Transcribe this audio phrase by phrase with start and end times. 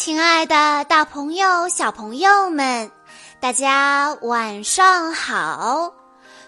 [0.00, 2.88] 亲爱的，大朋友、小朋友们，
[3.40, 5.92] 大家晚上好！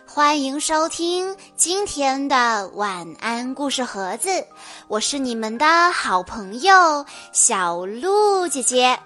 [0.06, 4.46] 欢迎收听今天的晚安故事盒子，
[4.86, 8.96] 我是你们的好朋友小鹿姐姐。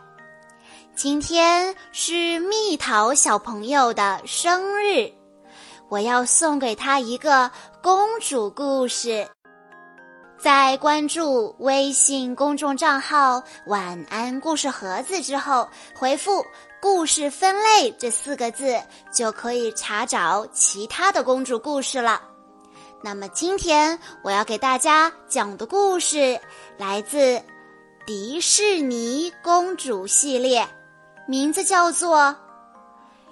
[0.95, 5.11] 今天是蜜桃小朋友的生日，
[5.89, 7.51] 我要送给他一个
[7.83, 9.27] 公主故事。
[10.45, 16.45] 在关注微信公众账号“晚安故事盒子”之后，回复
[16.83, 18.79] “故事分类”这四个字，
[19.11, 22.21] 就可以查找其他的公主故事了。
[23.03, 26.39] 那么今天我要给大家讲的故事
[26.77, 27.41] 来自
[28.05, 30.69] 迪士尼公主系列，
[31.27, 32.19] 名字叫做《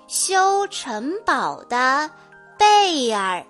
[0.07, 2.11] 修城堡的
[2.57, 3.41] 贝尔》。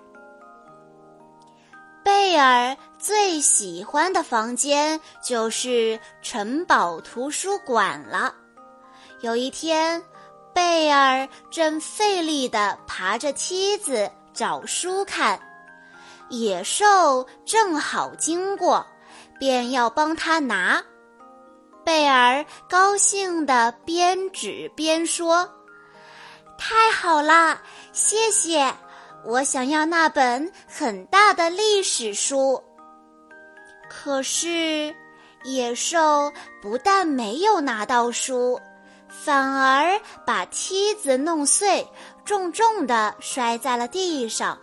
[2.03, 2.75] 贝尔。
[3.03, 8.33] 最喜欢的房间就是城堡图书馆了。
[9.19, 10.01] 有一天，
[10.53, 15.37] 贝尔正费力地爬着梯子找书看，
[16.29, 18.87] 野兽正好经过，
[19.37, 20.81] 便要帮他拿。
[21.83, 25.53] 贝尔高兴地边指边说
[26.57, 28.73] ：“太好了，谢谢！
[29.25, 32.63] 我想要那本很大的历史书。”
[33.95, 34.93] 可是，
[35.43, 38.59] 野兽不但没有拿到书，
[39.07, 41.87] 反而把梯子弄碎，
[42.25, 44.59] 重重地摔在了地上。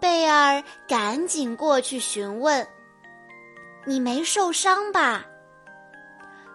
[0.00, 2.66] 贝尔赶紧过去询问
[3.86, 5.24] ：“你没受伤吧？”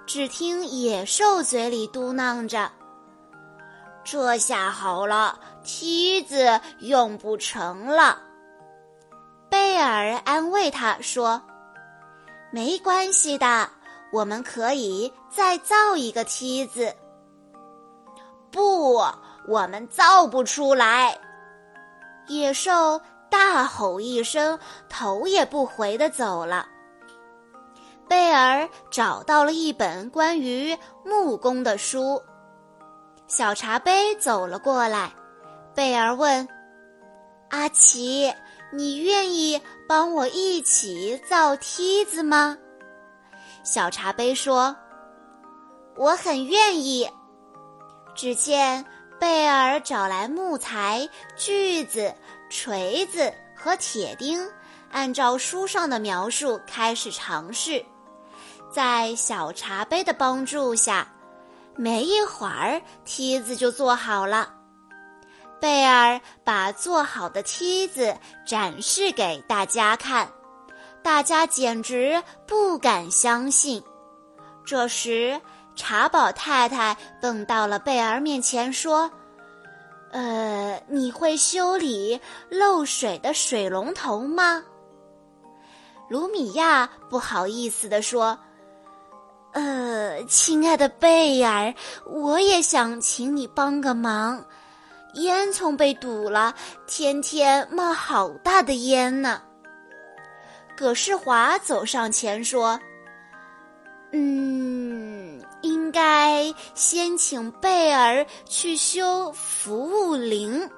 [0.08, 2.70] 只听野兽嘴里嘟囔着
[4.04, 8.20] ：“这下好了，梯子用不成了。”
[9.50, 11.42] 贝尔安慰他说。
[12.56, 13.70] 没关系的，
[14.14, 16.96] 我们可以再造一个梯子。
[18.50, 19.04] 不，
[19.46, 21.20] 我们造不出来！
[22.28, 24.58] 野兽大吼一声，
[24.88, 26.66] 头也不回的走了。
[28.08, 32.24] 贝尔找到了一本关于木工的书。
[33.28, 35.12] 小茶杯走了过来，
[35.74, 36.48] 贝尔问
[37.52, 38.34] ：“阿奇。”
[38.76, 42.58] 你愿意帮我一起造梯子吗？
[43.64, 44.76] 小茶杯说
[45.96, 47.10] ：“我很愿意。”
[48.14, 48.86] 只见
[49.18, 52.14] 贝尔找来木材、锯子、
[52.50, 54.46] 锤子和铁钉，
[54.92, 57.84] 按照书上的描述开始尝试。
[58.70, 61.08] 在小茶杯的帮助下，
[61.78, 64.55] 没一会儿梯子就做好了。
[65.60, 70.30] 贝尔把做好的梯子展示给大家看，
[71.02, 73.82] 大家简直不敢相信。
[74.66, 75.40] 这时，
[75.76, 79.10] 茶宝太太蹦到了贝尔面前，说
[80.12, 84.64] ：“呃，你会修理漏水的水龙头吗？”
[86.10, 88.38] 卢米亚不好意思地说
[89.54, 91.74] ：“呃，亲爱的贝尔，
[92.06, 94.44] 我也想请你帮个忙。”
[95.16, 96.54] 烟囱被堵了，
[96.88, 99.42] 天天冒好大的烟呢。
[100.78, 102.80] 葛世华走上前说
[104.12, 110.70] ：“嗯，应该先请贝儿去修服务铃。”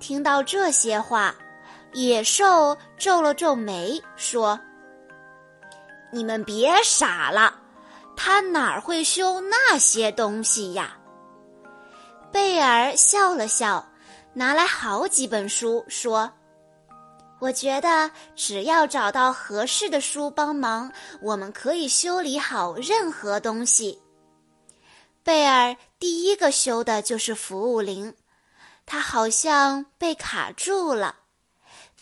[0.00, 1.32] 听到这些话，
[1.92, 4.58] 野兽皱了皱眉说
[6.10, 7.54] ：“你们别傻了，
[8.16, 10.96] 他哪儿会修那些东西呀？”
[12.32, 13.86] 贝尔笑了笑，
[14.32, 16.32] 拿来好几本书，说
[17.38, 24.00] ：“我觉得只要找到合适的书帮忙，我们可以修理好任何东西。”
[25.22, 28.14] 贝尔第一个修的就是服务铃，
[28.86, 31.16] 他好像被卡住了。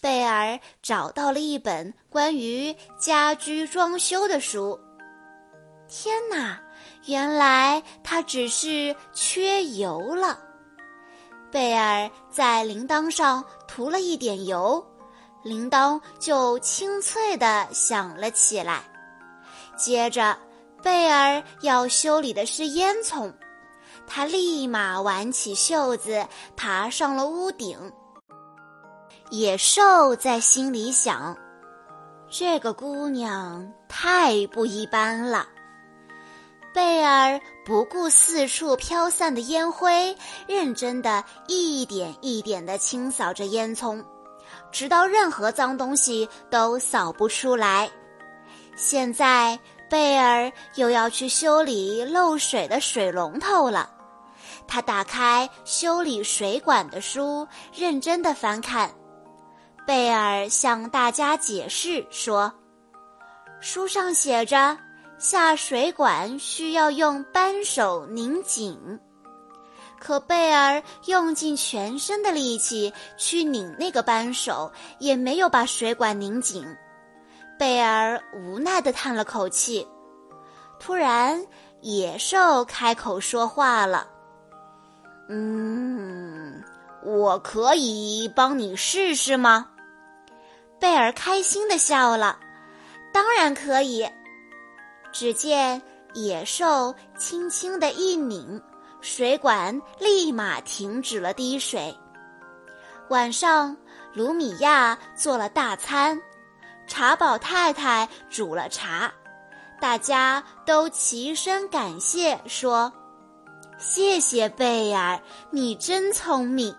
[0.00, 4.78] 贝尔找到了一本关于家居装修的书。
[5.88, 6.62] 天哪！
[7.06, 10.38] 原来它只是缺油了。
[11.50, 14.84] 贝尔在铃铛上涂了一点油，
[15.42, 18.82] 铃铛就清脆地响了起来。
[19.76, 20.38] 接着，
[20.82, 23.32] 贝尔要修理的是烟囱，
[24.06, 26.24] 他立马挽起袖子，
[26.56, 27.76] 爬上了屋顶。
[29.30, 31.36] 野兽在心里想：
[32.28, 35.48] 这个姑娘太不一般了。
[36.72, 44.04] 贝尔不顾四处飘散的烟灰，认真的一点一点地清扫着烟囱，
[44.70, 47.90] 直到任何脏东西都扫不出来。
[48.76, 49.58] 现在，
[49.88, 53.90] 贝尔又要去修理漏水的水龙头了。
[54.68, 58.88] 他打开修理水管的书，认真的翻看。
[59.84, 62.52] 贝尔向大家解释说
[63.60, 64.78] ：“书上写着，
[65.20, 68.98] 下水管需要用扳手拧紧。”
[70.00, 76.66] 可贝尔用尽全身的力气去拧那个扳手，也没有把水管拧紧。
[77.58, 79.86] 贝尔无奈地叹了口气。
[80.78, 81.46] 突然，
[81.82, 84.08] 野兽开口说话了
[85.28, 86.64] ：“嗯，
[87.04, 89.68] 我可以帮你试试吗？”
[90.80, 92.38] 贝尔开心地笑了
[93.12, 94.08] ：“当然可以。”
[95.12, 95.80] 只见
[96.14, 98.60] 野兽轻轻地一拧。
[99.02, 101.96] 水管立马停止了滴水。
[103.08, 103.74] 晚上，
[104.12, 106.20] 卢米亚做了大餐，
[106.86, 109.10] 茶宝太太煮了茶，
[109.80, 112.92] 大家都齐声感谢说
[113.80, 115.18] ：“谢谢贝尔，
[115.50, 116.76] 你真聪明。”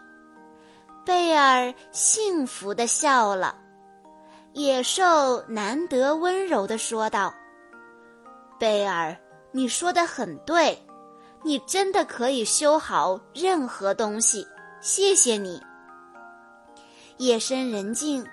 [1.03, 3.55] 贝尔幸福地笑了。
[4.53, 7.33] 野兽难得温柔地说道
[8.61, 9.17] ：“贝尔，
[9.51, 10.77] 你说的很对。”
[11.43, 14.45] 你真的可以修好任何东西，
[14.79, 15.59] 谢谢你。
[17.17, 18.23] 夜深人静，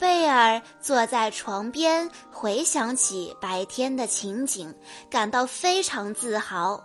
[0.00, 4.74] 贝尔坐在床边，回想起白天的情景，
[5.08, 6.84] 感到非常自豪。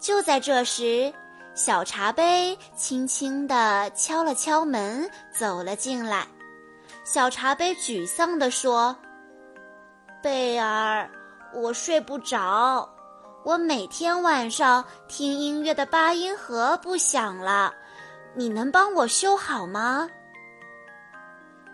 [0.00, 1.14] 就在这时，
[1.54, 6.26] 小茶杯轻轻地敲了敲门，走了进来。
[7.04, 8.96] 小茶杯沮丧地说
[10.20, 11.08] ：“贝尔，
[11.54, 12.88] 我睡不着。”
[13.44, 17.74] 我每天晚上听音乐的八音盒不响了，
[18.36, 20.08] 你能帮我修好吗？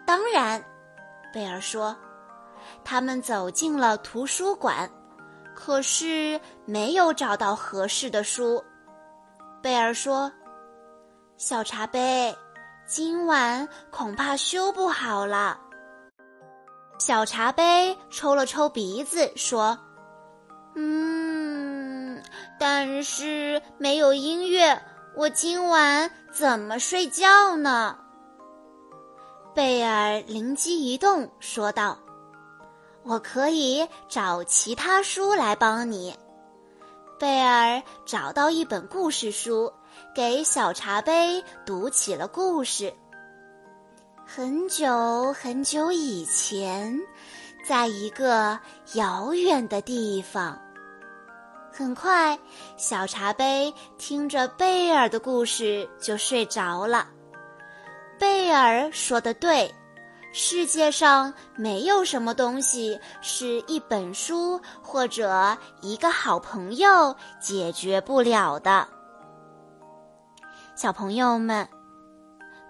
[0.07, 0.65] 当然，
[1.33, 1.95] 贝尔说。
[2.85, 4.91] 他们走进了图书馆，
[5.55, 8.65] 可是没有找到合适的书。
[9.63, 10.33] 贝尔说
[11.37, 12.35] ：“小茶杯，
[12.87, 15.61] 今晚恐怕修不好了。”
[16.99, 19.79] 小茶杯抽了抽鼻子说
[20.77, 22.23] ：“嗯。”
[22.61, 24.83] 但是没有音乐，
[25.15, 27.97] 我今晚怎么睡觉呢？
[29.55, 31.97] 贝尔灵机一动，说道
[33.05, 36.13] ：“我可以找其他书来帮你。”
[37.19, 39.73] 贝尔找到一本故事书，
[40.15, 42.93] 给小茶杯读起了故事。
[44.31, 47.01] 很久很久以前，
[47.67, 48.61] 在一个
[48.93, 50.61] 遥远的地方。
[51.73, 52.39] 很快，
[52.77, 57.09] 小茶杯听着贝尔的故事就睡着了。
[58.19, 59.75] 贝尔说的对，
[60.35, 68.87] 世界上没有什么东西是一本书或者一个好朋友解决不了的。
[70.77, 71.67] 小朋友们，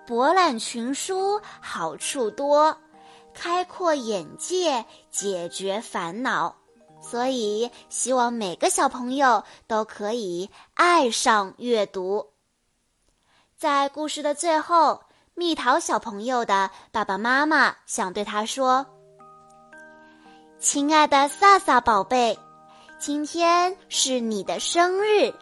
[0.08, 2.74] 博览群书好处多，
[3.34, 6.56] 开阔眼界，解决烦恼。
[7.02, 12.26] 所以，希望每个小朋友都可以爱上阅读。
[13.54, 15.02] 在故事的最后，
[15.34, 18.86] 蜜桃小朋友的爸爸妈妈想对他说
[20.58, 22.38] ：“亲爱的萨萨宝贝，
[22.98, 25.34] 今天是你的生日，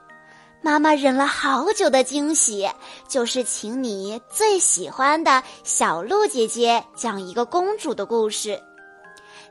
[0.62, 2.68] 妈妈忍了好久的惊喜，
[3.08, 8.60] 就是请你最喜欢的小鹿姐姐讲一个公主的故事。”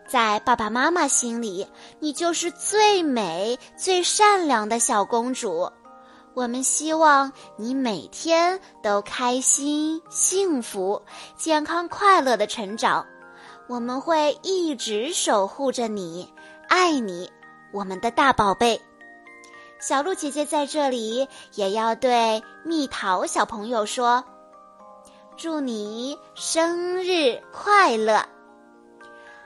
[0.08, 1.66] 在爸爸妈妈心里，
[2.00, 5.68] 你就是最美、最善良的小公主。
[6.36, 11.02] 我们希望你每天都开心、幸福、
[11.36, 13.04] 健康、快乐的成长。
[13.68, 16.32] 我们会一直守护着你，
[16.68, 17.28] 爱你，
[17.74, 18.80] 我们的大宝贝。
[19.88, 24.24] 小鹿姐姐在这里也要对蜜桃小朋友说：
[25.38, 28.26] 祝你生日快乐！